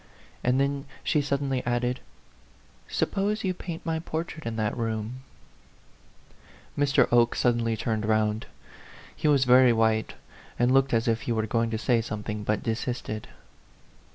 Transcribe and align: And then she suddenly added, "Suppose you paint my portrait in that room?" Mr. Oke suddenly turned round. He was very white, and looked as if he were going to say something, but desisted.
And 0.43 0.59
then 0.59 0.85
she 1.03 1.21
suddenly 1.21 1.63
added, 1.63 1.99
"Suppose 2.87 3.43
you 3.43 3.53
paint 3.53 3.85
my 3.85 3.99
portrait 3.99 4.47
in 4.47 4.55
that 4.55 4.75
room?" 4.75 5.19
Mr. 6.75 7.07
Oke 7.13 7.35
suddenly 7.35 7.77
turned 7.77 8.07
round. 8.07 8.47
He 9.15 9.27
was 9.27 9.43
very 9.45 9.71
white, 9.71 10.15
and 10.57 10.71
looked 10.73 10.91
as 10.95 11.07
if 11.07 11.21
he 11.21 11.31
were 11.31 11.45
going 11.45 11.69
to 11.69 11.77
say 11.77 12.01
something, 12.01 12.43
but 12.43 12.63
desisted. 12.63 13.27